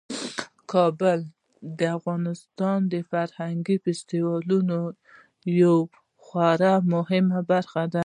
کابل 0.71 1.19
د 1.79 1.79
افغانستان 1.97 2.77
د 2.93 2.95
فرهنګي 3.11 3.77
فستیوالونو 3.83 4.79
یوه 5.61 5.81
خورا 6.25 6.73
مهمه 6.93 7.39
برخه 7.51 7.83
ده. 7.93 7.99